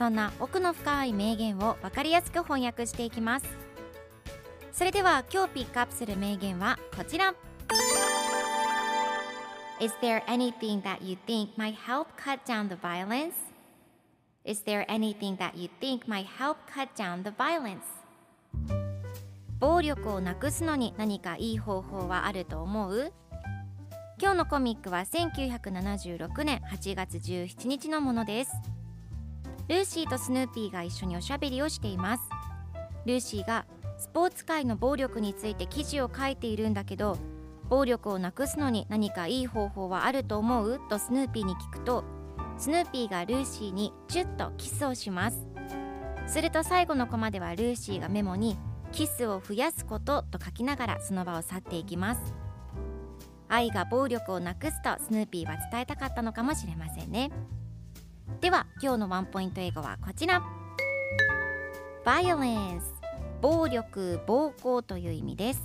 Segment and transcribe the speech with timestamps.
[0.00, 3.46] そんな奥の深い名言を分かりやすく翻訳していきます
[4.72, 7.34] それでは今日ピックアップする名言はこちら
[9.78, 13.34] Is there anything that you think might help cut down the violence?
[14.46, 17.80] Is there anything that you think might help cut down the violence?
[19.58, 23.12] 暴力をなくすのに何かいい方法はあると思う
[24.18, 28.79] 今日のコミックは1976年8月17日のものです
[29.70, 32.24] ルーシーとスヌーピーが一緒におしゃべりをしています。
[33.06, 33.66] ルーシーが
[33.98, 37.16] スポーツ界の暴力について記事を書いているんだけど
[37.68, 40.80] 暴力をなくすのに何かいい方法はあると思う？
[40.88, 42.02] とスヌーピーに聞くと
[42.58, 45.46] スヌーピーがルーシーにチュッとキスをします。
[46.26, 48.58] すると最後のコマではルーシーがメモに
[48.90, 52.34] キスを増やすことと書きながらその場を去っていきます。
[53.48, 57.30] 愛が暴力をなくすとスヌーピーは伝えたかったのかもしれませんね。
[58.40, 60.42] では今日のワンポイント英語はこちら。
[62.06, 62.80] Violence
[63.42, 65.62] 暴力暴行という意味です。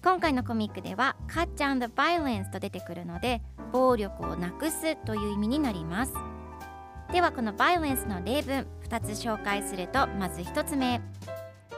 [0.00, 3.42] 今回のコミックでは Cut down the violence と出てくるので
[3.72, 6.12] 暴力をなくすという意味になります。
[7.12, 11.00] ではこの violence の例文2つ紹介するとまず1つ目。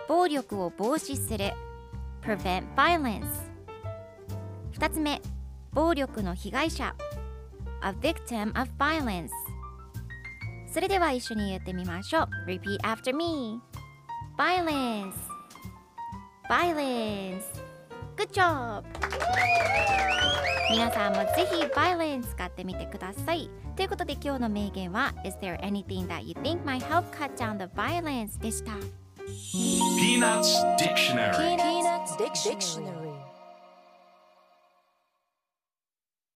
[0.06, 1.52] 暴力を防止する。
[2.20, 3.24] Prevent violence
[4.74, 5.22] 2つ目。
[5.72, 6.94] 暴力の被害者。
[7.82, 9.30] A victim of violence
[10.74, 13.60] それでは一緒に言ってみましょう Repeat after me
[14.36, 15.14] Violence
[16.50, 17.44] Violence
[18.16, 18.82] Good job!
[20.72, 28.40] 皆さんもぜひ Violence 使ってみてくださいということで今日の名言は Is there anything that you think might help cut down the violence?
[28.40, 28.72] でした
[29.96, 32.93] Peanuts Dictionary Peanuts Dictionary.